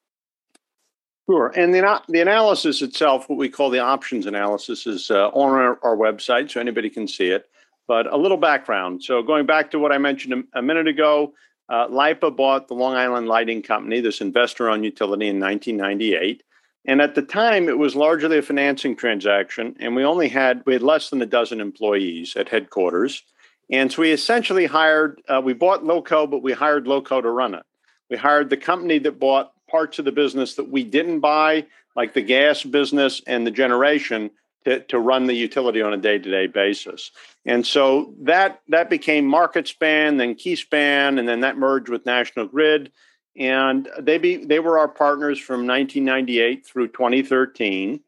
Sure. 1.30 1.52
And 1.56 1.74
the, 1.74 2.02
the 2.08 2.22
analysis 2.22 2.82
itself, 2.82 3.28
what 3.28 3.38
we 3.38 3.50
call 3.50 3.70
the 3.70 3.80
options 3.80 4.26
analysis, 4.26 4.88
is 4.88 5.12
uh, 5.12 5.28
on 5.30 5.50
our, 5.50 5.78
our, 5.84 5.98
website, 5.98 6.50
so 6.50 6.62
anybody 6.62 6.90
can 6.90 7.06
see 7.06 7.28
it. 7.28 7.50
But 7.86 8.12
a 8.12 8.16
little 8.16 8.38
background. 8.38 9.04
So, 9.04 9.22
going 9.22 9.46
back 9.46 9.72
to 9.72 9.80
what 9.80 9.92
I 9.92 9.98
mentioned 9.98 10.46
a, 10.54 10.60
a 10.60 10.62
minute 10.62 10.88
ago, 10.88 11.34
uh, 11.70 11.88
LIPA 11.90 12.32
bought 12.32 12.70
the 12.70 12.76
Long 12.76 12.96
Island 12.96 13.28
Lighting 13.28 13.62
Company, 13.62 14.00
this 14.00 14.22
investor 14.22 14.70
owned 14.70 14.86
utility, 14.86 15.28
in 15.28 15.40
1998. 15.40 16.44
And 16.86 17.02
at 17.02 17.16
the 17.16 17.22
time, 17.22 17.68
it 17.68 17.78
was 17.78 17.96
largely 17.96 18.38
a 18.38 18.42
financing 18.42 18.96
transaction, 18.96 19.76
and 19.82 19.96
we 19.96 20.06
only 20.06 20.30
had 20.30 20.64
we 20.66 20.72
had 20.72 20.82
less 20.82 21.10
than 21.10 21.22
a 21.22 21.26
dozen 21.26 21.60
employees 21.60 22.38
at 22.38 22.48
headquarters. 22.48 23.22
And 23.70 23.92
so 23.92 24.02
we 24.02 24.12
essentially 24.12 24.66
hired, 24.66 25.22
uh, 25.28 25.42
we 25.44 25.52
bought 25.52 25.84
LILCO, 25.84 26.32
but 26.32 26.42
we 26.42 26.54
hired 26.54 26.86
LILCO 26.86 27.22
to 27.22 27.30
run 27.30 27.54
it. 27.54 27.64
We 28.10 28.16
hired 28.16 28.50
the 28.50 28.56
company 28.56 29.00
that 29.00 29.20
bought 29.20 29.52
parts 29.68 30.00
of 30.00 30.06
the 30.06 30.12
business 30.12 30.56
that 30.56 30.70
we 30.70 30.84
didn't 30.84 31.20
buy, 31.20 31.66
like 31.96 32.14
the 32.14 32.22
gas 32.22 32.64
business 32.64 33.22
and 33.28 33.46
the 33.46 33.52
generation, 33.52 34.32
to, 34.68 34.82
to 34.82 35.00
run 35.00 35.28
the 35.28 35.34
utility 35.34 35.82
on 35.82 35.94
a 35.94 35.98
day-to-day 35.98 36.48
basis. 36.48 37.12
And 37.46 37.66
so 37.66 38.14
that 38.24 38.62
that 38.68 38.90
became 38.90 39.30
MarketSpan, 39.30 40.18
then 40.18 40.36
KeySpan, 40.36 41.20
and 41.20 41.28
then 41.28 41.40
that 41.42 41.58
merged 41.58 41.88
with 41.88 42.06
National 42.06 42.48
Grid. 42.48 42.92
And 43.38 43.88
they 44.00 44.18
be 44.18 44.44
they 44.44 44.60
were 44.60 44.78
our 44.78 44.90
partners 44.90 45.40
from 45.40 45.66
1998 45.66 46.66
through 46.66 46.90
2013. 46.90 48.02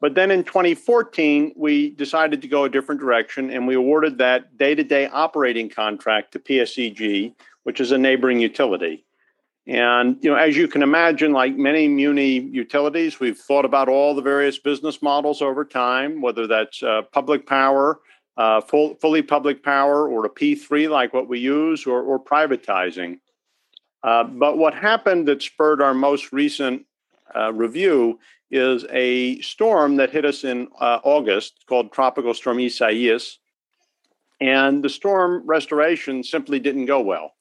But 0.00 0.14
then 0.14 0.30
in 0.30 0.42
2014, 0.44 1.52
we 1.54 1.90
decided 1.90 2.42
to 2.42 2.48
go 2.48 2.64
a 2.64 2.70
different 2.70 3.00
direction 3.00 3.50
and 3.50 3.68
we 3.68 3.74
awarded 3.74 4.18
that 4.18 4.56
day 4.56 4.74
to 4.74 4.82
day 4.82 5.06
operating 5.06 5.68
contract 5.68 6.32
to 6.32 6.38
PSEG, 6.38 7.34
which 7.64 7.80
is 7.80 7.92
a 7.92 7.98
neighboring 7.98 8.40
utility. 8.40 9.04
And 9.70 10.18
you 10.20 10.28
know, 10.28 10.36
as 10.36 10.56
you 10.56 10.66
can 10.66 10.82
imagine, 10.82 11.32
like 11.32 11.56
many 11.56 11.86
muni 11.86 12.40
utilities, 12.40 13.20
we've 13.20 13.38
thought 13.38 13.64
about 13.64 13.88
all 13.88 14.16
the 14.16 14.20
various 14.20 14.58
business 14.58 15.00
models 15.00 15.40
over 15.40 15.64
time, 15.64 16.20
whether 16.20 16.48
that's 16.48 16.82
uh, 16.82 17.02
public 17.12 17.46
power, 17.46 18.00
uh, 18.36 18.62
full, 18.62 18.96
fully 18.96 19.22
public 19.22 19.62
power, 19.62 20.08
or 20.08 20.26
a 20.26 20.28
P3 20.28 20.90
like 20.90 21.14
what 21.14 21.28
we 21.28 21.38
use, 21.38 21.86
or, 21.86 22.02
or 22.02 22.18
privatizing. 22.18 23.20
Uh, 24.02 24.24
but 24.24 24.58
what 24.58 24.74
happened 24.74 25.28
that 25.28 25.40
spurred 25.40 25.80
our 25.80 25.94
most 25.94 26.32
recent 26.32 26.84
uh, 27.36 27.52
review 27.52 28.18
is 28.50 28.84
a 28.90 29.40
storm 29.40 29.94
that 29.98 30.10
hit 30.10 30.24
us 30.24 30.42
in 30.42 30.66
uh, 30.80 30.98
August 31.04 31.64
called 31.68 31.92
Tropical 31.92 32.34
Storm 32.34 32.58
Isaias. 32.58 33.38
And 34.40 34.82
the 34.82 34.88
storm 34.88 35.44
restoration 35.46 36.24
simply 36.24 36.58
didn't 36.58 36.86
go 36.86 37.00
well. 37.00 37.34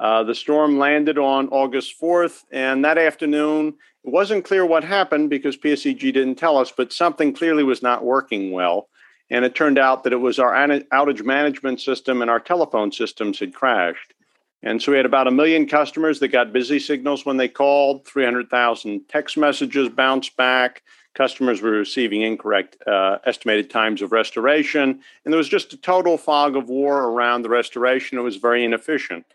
Uh, 0.00 0.24
the 0.24 0.34
storm 0.34 0.78
landed 0.78 1.18
on 1.18 1.48
August 1.48 1.94
4th, 2.00 2.44
and 2.50 2.84
that 2.84 2.98
afternoon, 2.98 3.74
it 4.04 4.12
wasn't 4.12 4.44
clear 4.44 4.66
what 4.66 4.82
happened 4.82 5.30
because 5.30 5.56
PSEG 5.56 6.00
didn't 6.00 6.34
tell 6.34 6.58
us, 6.58 6.72
but 6.72 6.92
something 6.92 7.32
clearly 7.32 7.62
was 7.62 7.82
not 7.82 8.04
working 8.04 8.50
well. 8.50 8.88
And 9.30 9.44
it 9.44 9.54
turned 9.54 9.78
out 9.78 10.04
that 10.04 10.12
it 10.12 10.16
was 10.16 10.38
our 10.38 10.52
outage 10.52 11.24
management 11.24 11.80
system 11.80 12.20
and 12.20 12.30
our 12.30 12.40
telephone 12.40 12.92
systems 12.92 13.38
had 13.38 13.54
crashed. 13.54 14.12
And 14.62 14.80
so 14.80 14.92
we 14.92 14.96
had 14.96 15.06
about 15.06 15.26
a 15.26 15.32
million 15.32 15.66
customers 15.66 16.20
that 16.20 16.28
got 16.28 16.52
busy 16.52 16.78
signals 16.78 17.24
when 17.24 17.36
they 17.36 17.48
called, 17.48 18.06
300,000 18.06 19.08
text 19.08 19.36
messages 19.36 19.88
bounced 19.88 20.36
back. 20.36 20.82
Customers 21.14 21.60
were 21.60 21.70
receiving 21.70 22.22
incorrect 22.22 22.76
uh, 22.86 23.18
estimated 23.24 23.70
times 23.70 24.02
of 24.02 24.12
restoration. 24.12 25.00
And 25.24 25.32
there 25.32 25.38
was 25.38 25.48
just 25.48 25.72
a 25.72 25.76
total 25.76 26.16
fog 26.16 26.56
of 26.56 26.68
war 26.68 27.04
around 27.04 27.42
the 27.42 27.48
restoration. 27.48 28.18
It 28.18 28.22
was 28.22 28.36
very 28.36 28.64
inefficient. 28.64 29.26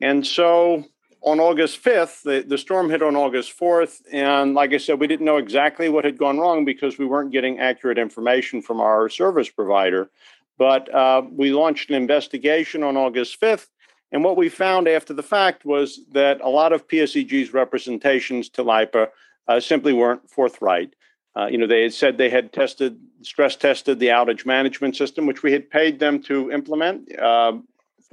And 0.00 0.26
so 0.26 0.84
on 1.22 1.38
August 1.38 1.82
5th, 1.82 2.22
the, 2.22 2.42
the 2.46 2.56
storm 2.56 2.88
hit 2.88 3.02
on 3.02 3.14
August 3.14 3.58
4th. 3.58 4.00
And 4.10 4.54
like 4.54 4.72
I 4.72 4.78
said, 4.78 4.98
we 4.98 5.06
didn't 5.06 5.26
know 5.26 5.36
exactly 5.36 5.88
what 5.88 6.04
had 6.04 6.16
gone 6.16 6.38
wrong 6.38 6.64
because 6.64 6.98
we 6.98 7.04
weren't 7.04 7.32
getting 7.32 7.58
accurate 7.58 7.98
information 7.98 8.62
from 8.62 8.80
our 8.80 9.08
service 9.08 9.50
provider. 9.50 10.10
But 10.56 10.92
uh, 10.94 11.22
we 11.30 11.52
launched 11.52 11.90
an 11.90 11.96
investigation 11.96 12.82
on 12.82 12.96
August 12.96 13.40
5th. 13.40 13.68
And 14.12 14.24
what 14.24 14.36
we 14.36 14.48
found 14.48 14.88
after 14.88 15.12
the 15.12 15.22
fact 15.22 15.64
was 15.64 16.00
that 16.12 16.40
a 16.40 16.48
lot 16.48 16.72
of 16.72 16.88
PSEG's 16.88 17.52
representations 17.52 18.48
to 18.50 18.62
LIPA 18.62 19.08
uh, 19.46 19.60
simply 19.60 19.92
weren't 19.92 20.28
forthright. 20.28 20.94
Uh, 21.36 21.46
you 21.46 21.58
know, 21.58 21.66
they 21.66 21.82
had 21.82 21.92
said 21.92 22.18
they 22.18 22.30
had 22.30 22.52
tested, 22.52 22.98
stress 23.22 23.54
tested 23.56 24.00
the 24.00 24.08
outage 24.08 24.44
management 24.44 24.96
system, 24.96 25.26
which 25.26 25.42
we 25.42 25.52
had 25.52 25.70
paid 25.70 26.00
them 26.00 26.20
to 26.22 26.50
implement. 26.50 27.14
Uh, 27.16 27.52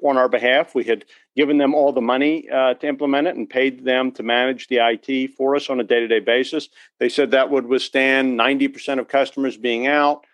on 0.03 0.17
our 0.17 0.29
behalf. 0.29 0.75
We 0.75 0.84
had 0.84 1.06
given 1.38 1.60
them 1.60 1.75
all 1.75 1.94
the 1.94 2.01
money 2.01 2.50
uh, 2.50 2.74
to 2.74 2.88
implement 2.88 3.27
it 3.27 3.36
and 3.36 3.50
paid 3.50 3.86
them 3.86 4.12
to 4.12 4.24
manage 4.24 4.67
the 4.67 4.79
IT 4.82 5.36
for 5.36 5.56
us 5.56 5.70
on 5.70 5.79
a 5.79 5.84
day 5.84 6.00
to 6.00 6.08
day 6.08 6.20
basis. 6.20 6.67
They 7.00 7.08
said 7.08 7.32
that 7.32 7.51
would 7.51 7.67
withstand 7.67 8.38
90% 8.38 9.00
of 9.00 9.08
customers 9.08 9.56
being 9.56 9.88
out, 9.88 10.25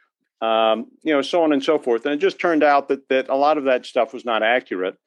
um, 0.41 0.87
you 1.03 1.13
know, 1.13 1.21
so 1.21 1.43
on 1.43 1.53
and 1.53 1.61
so 1.61 1.77
forth. 1.77 2.05
And 2.05 2.15
it 2.15 2.17
just 2.17 2.39
turned 2.39 2.63
out 2.63 2.87
that, 2.87 3.09
that 3.09 3.29
a 3.29 3.35
lot 3.35 3.57
of 3.57 3.65
that 3.65 3.85
stuff 3.85 4.13
was 4.13 4.25
not 4.25 4.41
accurate. 4.41 4.97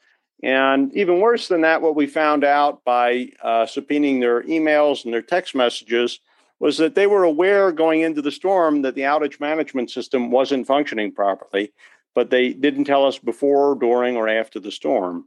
And 0.42 0.94
even 0.94 1.20
worse 1.20 1.48
than 1.48 1.62
that, 1.62 1.80
what 1.80 1.96
we 1.96 2.06
found 2.06 2.44
out 2.44 2.84
by 2.84 3.30
uh, 3.42 3.64
subpoenaing 3.64 4.20
their 4.20 4.42
emails 4.42 5.04
and 5.04 5.14
their 5.14 5.22
text 5.22 5.54
messages 5.54 6.20
was 6.58 6.76
that 6.76 6.94
they 6.94 7.06
were 7.06 7.24
aware 7.24 7.72
going 7.72 8.02
into 8.02 8.20
the 8.20 8.30
storm 8.30 8.82
that 8.82 8.94
the 8.94 9.02
outage 9.02 9.40
management 9.40 9.90
system 9.90 10.30
wasn't 10.30 10.66
functioning 10.66 11.10
properly 11.10 11.72
but 12.16 12.30
they 12.30 12.54
didn't 12.54 12.86
tell 12.86 13.04
us 13.04 13.18
before, 13.18 13.74
during, 13.74 14.16
or 14.16 14.26
after 14.26 14.58
the 14.58 14.72
storm. 14.72 15.26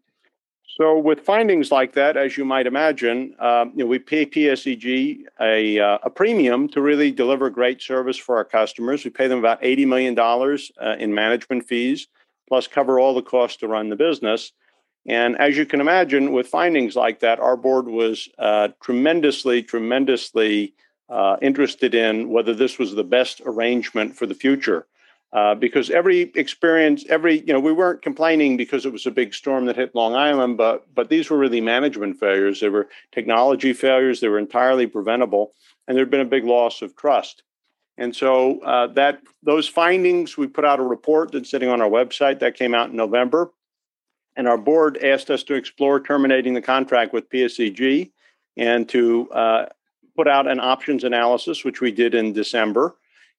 So, 0.79 0.97
with 0.97 1.19
findings 1.19 1.73
like 1.73 1.91
that, 1.95 2.15
as 2.15 2.37
you 2.37 2.45
might 2.45 2.65
imagine, 2.65 3.35
uh, 3.37 3.65
you 3.75 3.83
know, 3.83 3.85
we 3.85 3.99
pay 3.99 4.25
PSEG 4.25 5.25
a, 5.41 5.77
uh, 5.77 5.97
a 6.03 6.09
premium 6.09 6.69
to 6.69 6.81
really 6.81 7.11
deliver 7.11 7.49
great 7.49 7.81
service 7.81 8.15
for 8.15 8.37
our 8.37 8.45
customers. 8.45 9.03
We 9.03 9.11
pay 9.11 9.27
them 9.27 9.39
about 9.39 9.61
$80 9.61 9.87
million 9.87 10.17
uh, 10.17 10.95
in 10.97 11.13
management 11.13 11.67
fees, 11.67 12.07
plus 12.47 12.65
cover 12.67 12.97
all 12.97 13.13
the 13.13 13.21
costs 13.21 13.57
to 13.57 13.67
run 13.67 13.89
the 13.89 13.97
business. 13.97 14.53
And 15.05 15.37
as 15.37 15.57
you 15.57 15.65
can 15.65 15.81
imagine, 15.81 16.31
with 16.31 16.47
findings 16.47 16.95
like 16.95 17.19
that, 17.19 17.41
our 17.41 17.57
board 17.57 17.87
was 17.89 18.29
uh, 18.39 18.69
tremendously, 18.81 19.61
tremendously 19.61 20.75
uh, 21.09 21.35
interested 21.41 21.93
in 21.93 22.29
whether 22.29 22.53
this 22.53 22.79
was 22.79 22.95
the 22.95 23.03
best 23.03 23.41
arrangement 23.45 24.15
for 24.15 24.25
the 24.25 24.33
future. 24.33 24.87
Uh, 25.31 25.53
because 25.53 25.91
every 25.91 26.31
experience, 26.33 27.05
every 27.07 27.41
you 27.41 27.53
know, 27.53 27.59
we 27.59 27.71
weren't 27.71 28.01
complaining 28.01 28.57
because 28.57 28.83
it 28.83 28.91
was 28.91 29.05
a 29.05 29.11
big 29.11 29.31
storm 29.31 29.65
that 29.65 29.75
hit 29.75 29.93
Long 29.93 30.15
Island, 30.15 30.57
but 30.57 30.87
but 30.95 31.09
these 31.09 31.29
were 31.29 31.37
really 31.37 31.61
management 31.61 32.19
failures. 32.19 32.59
They 32.59 32.69
were 32.69 32.89
technology 33.11 33.73
failures. 33.73 34.19
They 34.19 34.27
were 34.27 34.39
entirely 34.39 34.87
preventable, 34.87 35.53
and 35.87 35.95
there 35.95 36.03
had 36.03 36.09
been 36.09 36.19
a 36.19 36.25
big 36.25 36.45
loss 36.45 36.81
of 36.81 36.95
trust. 36.95 37.43
And 37.99 38.15
so 38.15 38.59
uh, 38.61 38.87
that 38.93 39.21
those 39.43 39.67
findings, 39.67 40.35
we 40.35 40.47
put 40.47 40.65
out 40.65 40.79
a 40.79 40.83
report 40.83 41.31
that's 41.31 41.51
sitting 41.51 41.69
on 41.69 41.79
our 41.79 41.89
website 41.89 42.39
that 42.39 42.55
came 42.55 42.73
out 42.73 42.89
in 42.89 42.95
November, 42.95 43.51
and 44.35 44.47
our 44.47 44.57
board 44.57 44.97
asked 44.97 45.29
us 45.29 45.43
to 45.43 45.53
explore 45.53 45.99
terminating 45.99 46.55
the 46.55 46.61
contract 46.61 47.13
with 47.13 47.29
PSEG 47.29 48.09
and 48.57 48.89
to 48.89 49.29
uh, 49.29 49.65
put 50.15 50.27
out 50.27 50.47
an 50.47 50.59
options 50.59 51.03
analysis, 51.03 51.63
which 51.63 51.81
we 51.81 51.91
did 51.91 52.15
in 52.15 52.33
December 52.33 52.95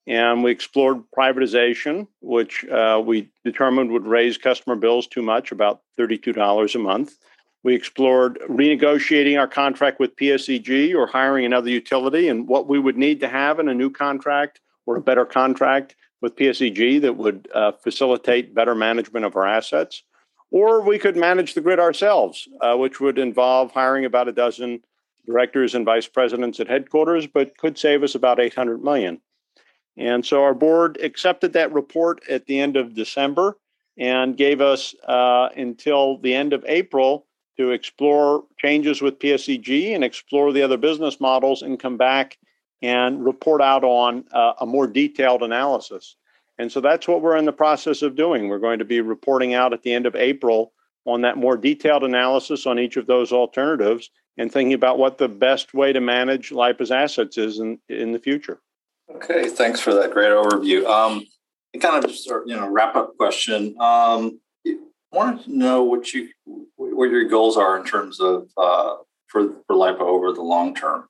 and 0.07 0.42
we 0.42 0.50
explored 0.50 1.02
privatization, 1.16 2.07
which 2.21 2.64
uh, 2.69 3.00
we 3.04 3.28
determined 3.45 3.92
would 3.92 4.07
raise 4.07 4.38
customer 4.38 4.76
bills 4.76 5.07
too 5.07 5.23
much, 5.23 5.52
about 5.52 5.83
$32 5.99 6.75
a 6.75 6.78
month. 6.78 7.16
We 7.62 7.75
explored 7.75 8.38
renegotiating 8.49 9.38
our 9.38 9.47
contract 9.47 10.00
with 10.00 10.16
PSEG 10.16 10.95
or 10.95 11.07
hiring 11.07 11.45
another 11.45 11.69
utility 11.69 12.28
and 12.28 12.49
what 12.49 12.66
we 12.66 12.78
would 12.78 12.97
need 12.97 13.21
to 13.21 13.28
have 13.28 13.59
in 13.59 13.69
a 13.69 13.75
new 13.75 13.90
contract 13.90 14.61
or 14.87 14.97
a 14.97 15.02
better 15.02 15.26
contract 15.26 15.95
with 16.23 16.37
PSEG 16.37 17.02
that 17.02 17.16
would 17.16 17.49
uh, 17.54 17.73
facilitate 17.73 18.54
better 18.54 18.75
management 18.75 19.26
of 19.26 19.37
our 19.37 19.47
assets. 19.47 20.02
Or 20.50 20.83
we 20.83 20.99
could 20.99 21.16
manage 21.16 21.54
the 21.54 21.61
grid 21.61 21.78
ourselves, 21.78 22.49
uh, 22.61 22.76
which 22.76 22.99
would 23.00 23.19
involve 23.19 23.73
hiring 23.73 24.04
about 24.04 24.28
a 24.28 24.33
dozen 24.33 24.80
directors 25.26 25.75
and 25.75 25.85
vice 25.85 26.09
presidents 26.09 26.59
at 26.61 26.69
headquarters, 26.69 27.26
but 27.26 27.57
could 27.57 27.78
save 27.78 28.02
us 28.02 28.14
about 28.14 28.40
800 28.40 28.83
million. 28.83 29.21
And 29.97 30.25
so 30.25 30.42
our 30.42 30.54
board 30.54 30.99
accepted 31.02 31.52
that 31.52 31.73
report 31.73 32.23
at 32.28 32.47
the 32.47 32.61
end 32.61 32.76
of 32.76 32.94
December 32.94 33.56
and 33.99 34.37
gave 34.37 34.61
us 34.61 34.94
uh, 35.06 35.49
until 35.56 36.18
the 36.18 36.35
end 36.35 36.52
of 36.52 36.64
April 36.66 37.26
to 37.59 37.70
explore 37.70 38.44
changes 38.59 39.02
with 39.02 39.18
PSEG 39.18 39.94
and 39.94 40.02
explore 40.02 40.52
the 40.52 40.62
other 40.62 40.78
business 40.78 41.20
models 41.20 41.61
and 41.62 41.78
come 41.78 41.99
back 41.99 42.38
and 42.80 43.25
report 43.25 43.61
out 43.61 43.85
on 43.85 44.25
uh, 44.32 44.54
a 44.61 44.66
more 44.66 44.87
detailed 44.87 45.42
analysis. 45.42 46.16
And 46.59 46.73
so 46.73 46.80
that's 46.80 47.06
what 47.06 47.20
we're 47.20 47.37
in 47.37 47.44
the 47.44 47.52
process 47.52 48.02
of 48.02 48.16
doing. 48.16 48.49
We're 48.49 48.59
going 48.59 48.78
to 48.78 48.85
be 48.85 49.00
reporting 49.00 49.54
out 49.54 49.73
at 49.73 49.82
the 49.82 49.92
end 49.92 50.06
of 50.06 50.16
April 50.16 50.73
on 51.06 51.23
that 51.23 51.37
more 51.37 51.56
detailed 51.56 52.04
analysis 52.04 52.66
on 52.66 52.78
each 52.78 52.97
of 52.97 53.06
those 53.06 53.32
alternatives 53.32 54.11
and 54.38 54.50
thinking 54.50 54.75
about 54.75 54.99
what 54.99 55.18
the 55.18 55.28
best 55.28 55.75
way 55.75 55.92
to 55.92 56.00
manage 56.00 56.52
LIPA's 56.52 56.90
assets 56.90 57.37
is 57.37 57.59
in, 57.59 57.78
in 57.88 58.12
the 58.12 58.18
future. 58.18 58.61
Okay, 59.17 59.49
thanks 59.49 59.81
for 59.81 59.95
that 59.95 60.12
great 60.12 60.31
overview. 60.31 60.87
Um, 60.87 61.26
kind 61.79 62.02
of 62.02 62.11
just 62.11 62.26
you 62.26 62.57
know 62.57 62.69
wrap 62.69 62.97
up 62.97 63.17
question. 63.17 63.76
Um, 63.81 64.40
I 64.67 64.76
wanted 65.12 65.45
to 65.45 65.57
know 65.57 65.85
what 65.85 66.12
you 66.12 66.29
what 66.76 67.11
your 67.11 67.29
goals 67.29 67.57
are 67.57 67.79
in 67.79 67.85
terms 67.85 68.21
of 68.21 68.49
uh, 68.57 68.97
for 69.26 69.50
for 69.67 69.76
LIPA 69.76 70.00
over 70.00 70.33
the 70.33 70.43
long 70.43 70.75
term. 70.75 71.09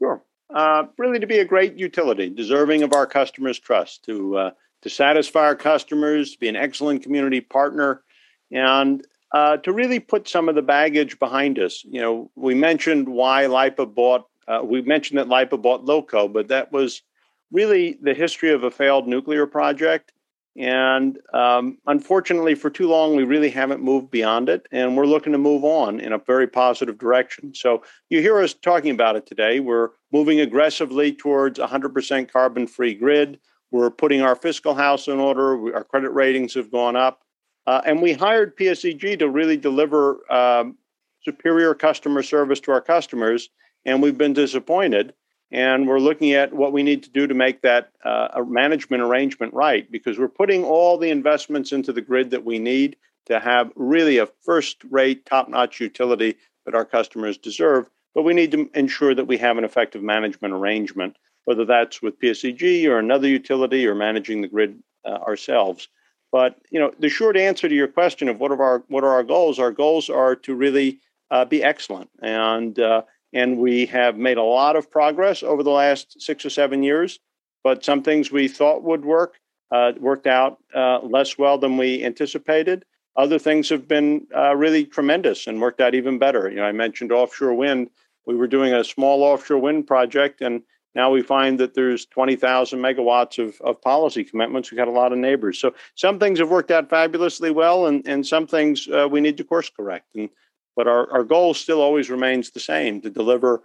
Sure. 0.00 0.22
Uh, 0.54 0.84
really, 0.98 1.18
to 1.18 1.26
be 1.26 1.38
a 1.38 1.44
great 1.44 1.78
utility, 1.78 2.28
deserving 2.28 2.82
of 2.82 2.92
our 2.92 3.06
customers' 3.06 3.58
trust, 3.58 4.04
to 4.04 4.36
uh, 4.36 4.50
to 4.82 4.90
satisfy 4.90 5.40
our 5.40 5.56
customers, 5.56 6.32
to 6.32 6.38
be 6.38 6.48
an 6.48 6.56
excellent 6.56 7.02
community 7.02 7.40
partner, 7.40 8.02
and 8.50 9.06
uh, 9.32 9.56
to 9.58 9.72
really 9.72 9.98
put 9.98 10.28
some 10.28 10.48
of 10.48 10.54
the 10.54 10.62
baggage 10.62 11.18
behind 11.18 11.58
us. 11.58 11.82
You 11.84 12.00
know, 12.00 12.30
we 12.36 12.54
mentioned 12.54 13.08
why 13.08 13.46
LIPA 13.46 13.86
bought. 13.86 14.26
Uh, 14.48 14.60
we 14.64 14.82
mentioned 14.82 15.18
that 15.18 15.28
LIPA 15.28 15.58
bought 15.58 15.84
LILCO, 15.84 16.32
but 16.32 16.48
that 16.48 16.72
was 16.72 17.02
really 17.50 17.98
the 18.02 18.14
history 18.14 18.52
of 18.52 18.64
a 18.64 18.70
failed 18.70 19.06
nuclear 19.06 19.46
project. 19.46 20.12
And 20.56 21.18
um, 21.32 21.78
unfortunately, 21.86 22.54
for 22.54 22.68
too 22.68 22.88
long, 22.88 23.16
we 23.16 23.24
really 23.24 23.48
haven't 23.48 23.82
moved 23.82 24.10
beyond 24.10 24.48
it. 24.48 24.66
And 24.70 24.96
we're 24.96 25.06
looking 25.06 25.32
to 25.32 25.38
move 25.38 25.64
on 25.64 25.98
in 25.98 26.12
a 26.12 26.18
very 26.18 26.46
positive 26.46 26.98
direction. 26.98 27.54
So 27.54 27.82
you 28.10 28.20
hear 28.20 28.38
us 28.38 28.52
talking 28.52 28.90
about 28.90 29.16
it 29.16 29.26
today. 29.26 29.60
We're 29.60 29.90
moving 30.12 30.40
aggressively 30.40 31.12
towards 31.12 31.58
100% 31.58 32.30
carbon 32.30 32.66
free 32.66 32.94
grid. 32.94 33.38
We're 33.70 33.90
putting 33.90 34.20
our 34.20 34.36
fiscal 34.36 34.74
house 34.74 35.08
in 35.08 35.18
order. 35.18 35.74
Our 35.74 35.84
credit 35.84 36.10
ratings 36.10 36.52
have 36.54 36.70
gone 36.70 36.96
up. 36.96 37.22
Uh, 37.66 37.80
and 37.86 38.02
we 38.02 38.12
hired 38.12 38.56
PSEG 38.56 39.20
to 39.20 39.28
really 39.30 39.56
deliver 39.56 40.30
um, 40.30 40.76
superior 41.22 41.74
customer 41.74 42.22
service 42.22 42.60
to 42.60 42.72
our 42.72 42.80
customers. 42.80 43.48
And 43.84 44.02
we've 44.02 44.18
been 44.18 44.32
disappointed 44.32 45.14
and 45.50 45.86
we're 45.86 45.98
looking 45.98 46.32
at 46.32 46.52
what 46.52 46.72
we 46.72 46.82
need 46.82 47.02
to 47.02 47.10
do 47.10 47.26
to 47.26 47.34
make 47.34 47.60
that 47.62 47.92
uh, 48.04 48.42
management 48.46 49.02
arrangement 49.02 49.52
right 49.52 49.90
because 49.90 50.18
we're 50.18 50.28
putting 50.28 50.64
all 50.64 50.96
the 50.96 51.10
investments 51.10 51.72
into 51.72 51.92
the 51.92 52.00
grid 52.00 52.30
that 52.30 52.44
we 52.44 52.58
need 52.58 52.96
to 53.26 53.38
have 53.38 53.70
really 53.76 54.18
a 54.18 54.26
first 54.26 54.78
rate 54.90 55.26
top 55.26 55.48
notch 55.48 55.80
utility 55.80 56.36
that 56.64 56.74
our 56.74 56.84
customers 56.84 57.36
deserve 57.36 57.86
but 58.14 58.22
we 58.22 58.34
need 58.34 58.52
to 58.52 58.70
ensure 58.74 59.14
that 59.14 59.26
we 59.26 59.36
have 59.36 59.58
an 59.58 59.64
effective 59.64 60.02
management 60.02 60.54
arrangement 60.54 61.16
whether 61.44 61.64
that's 61.64 62.00
with 62.02 62.20
PSEG 62.20 62.86
or 62.86 62.98
another 62.98 63.28
utility 63.28 63.86
or 63.86 63.94
managing 63.94 64.42
the 64.42 64.48
grid 64.48 64.80
uh, 65.04 65.10
ourselves. 65.10 65.88
But 66.30 66.56
you 66.70 66.80
know 66.80 66.92
the 66.98 67.08
short 67.08 67.36
answer 67.36 67.68
to 67.68 67.74
your 67.74 67.88
question 67.88 68.28
of 68.28 68.40
what 68.40 68.52
are 68.52 68.62
our 68.62 68.84
what 68.88 69.04
are 69.04 69.10
our 69.10 69.22
goals? 69.22 69.58
Our 69.58 69.72
goals 69.72 70.08
are 70.08 70.34
to 70.36 70.54
really 70.54 71.00
uh, 71.30 71.44
be 71.44 71.62
excellent. 71.62 72.10
And 72.22 72.78
uh, 72.78 73.02
and 73.32 73.58
we 73.58 73.86
have 73.86 74.16
made 74.16 74.36
a 74.36 74.42
lot 74.42 74.76
of 74.76 74.90
progress 74.90 75.42
over 75.42 75.62
the 75.62 75.70
last 75.70 76.20
six 76.20 76.44
or 76.44 76.50
seven 76.50 76.82
years. 76.82 77.18
But 77.64 77.84
some 77.84 78.02
things 78.02 78.32
we 78.32 78.48
thought 78.48 78.82
would 78.82 79.04
work 79.04 79.38
uh, 79.70 79.92
worked 79.98 80.26
out 80.26 80.58
uh, 80.74 81.00
less 81.00 81.38
well 81.38 81.58
than 81.58 81.76
we 81.76 82.04
anticipated. 82.04 82.84
Other 83.16 83.38
things 83.38 83.68
have 83.68 83.88
been 83.88 84.26
uh, 84.36 84.54
really 84.54 84.84
tremendous 84.84 85.46
and 85.46 85.60
worked 85.60 85.80
out 85.80 85.94
even 85.94 86.18
better. 86.18 86.48
You 86.48 86.56
know, 86.56 86.64
I 86.64 86.72
mentioned 86.72 87.12
offshore 87.12 87.54
wind. 87.54 87.90
We 88.26 88.36
were 88.36 88.46
doing 88.46 88.72
a 88.72 88.84
small 88.84 89.22
offshore 89.22 89.58
wind 89.58 89.86
project, 89.86 90.40
and 90.40 90.62
now 90.94 91.10
we 91.10 91.22
find 91.22 91.58
that 91.60 91.74
there's 91.74 92.06
20,000 92.06 92.78
megawatts 92.78 93.38
of, 93.38 93.60
of 93.60 93.80
policy 93.80 94.24
commitments. 94.24 94.70
We've 94.70 94.78
got 94.78 94.88
a 94.88 94.92
lot 94.92 95.12
of 95.12 95.18
neighbors. 95.18 95.58
So 95.58 95.74
some 95.94 96.18
things 96.18 96.38
have 96.38 96.50
worked 96.50 96.70
out 96.70 96.90
fabulously 96.90 97.50
well, 97.50 97.86
and, 97.86 98.06
and 98.06 98.26
some 98.26 98.46
things 98.46 98.88
uh, 98.88 99.08
we 99.10 99.20
need 99.20 99.36
to 99.38 99.44
course 99.44 99.70
correct. 99.70 100.14
And 100.14 100.28
but 100.76 100.86
our, 100.86 101.10
our 101.12 101.24
goal 101.24 101.54
still 101.54 101.80
always 101.80 102.10
remains 102.10 102.50
the 102.50 102.60
same 102.60 103.00
to 103.02 103.10
deliver 103.10 103.62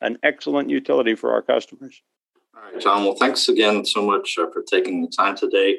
an 0.00 0.18
excellent 0.22 0.70
utility 0.70 1.14
for 1.14 1.32
our 1.32 1.42
customers. 1.42 2.02
All 2.56 2.72
right, 2.72 2.80
John. 2.80 3.04
Well, 3.04 3.14
thanks 3.14 3.48
again 3.48 3.84
so 3.84 4.02
much 4.02 4.36
uh, 4.38 4.50
for 4.52 4.62
taking 4.62 5.02
the 5.02 5.08
time 5.08 5.36
today. 5.36 5.78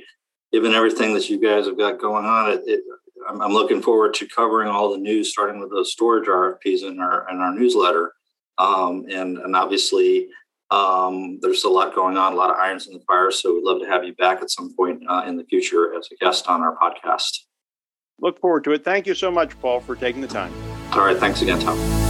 Given 0.51 0.73
everything 0.73 1.13
that 1.13 1.29
you 1.29 1.39
guys 1.39 1.67
have 1.67 1.77
got 1.77 1.99
going 1.99 2.25
on, 2.25 2.51
it, 2.51 2.63
it, 2.65 2.81
I'm, 3.27 3.41
I'm, 3.41 3.51
looking 3.51 3.81
forward 3.81 4.15
to 4.15 4.27
covering 4.27 4.69
all 4.69 4.91
the 4.91 4.97
news, 4.97 5.31
starting 5.31 5.59
with 5.59 5.69
those 5.69 5.91
storage 5.91 6.27
RFPs 6.27 6.83
in 6.83 6.99
our 6.99 7.29
in 7.29 7.37
our 7.37 7.53
newsletter. 7.53 8.13
Um, 8.57 9.05
and 9.11 9.37
and 9.37 9.55
obviously, 9.55 10.27
um, 10.71 11.39
there's 11.41 11.63
a 11.65 11.69
lot 11.69 11.93
going 11.93 12.17
on, 12.17 12.33
a 12.33 12.35
lot 12.35 12.49
of 12.49 12.57
irons 12.57 12.87
in 12.87 12.93
the 12.93 13.01
fire. 13.01 13.29
So 13.31 13.53
we'd 13.53 13.63
love 13.63 13.79
to 13.81 13.87
have 13.87 14.03
you 14.03 14.15
back 14.15 14.41
at 14.41 14.49
some 14.49 14.73
point 14.75 15.03
uh, 15.07 15.23
in 15.27 15.37
the 15.37 15.43
future 15.43 15.93
as 15.95 16.07
a 16.11 16.15
guest 16.23 16.47
on 16.47 16.61
our 16.61 16.75
podcast. 16.77 17.39
Look 18.19 18.39
forward 18.39 18.63
to 18.65 18.71
it. 18.71 18.83
Thank 18.83 19.07
you 19.07 19.13
so 19.13 19.31
much, 19.31 19.59
Paul, 19.61 19.79
for 19.79 19.95
taking 19.95 20.21
the 20.21 20.27
time. 20.27 20.51
All 20.93 21.05
right. 21.05 21.17
Thanks 21.17 21.41
again, 21.41 21.59
Tom. 21.59 22.08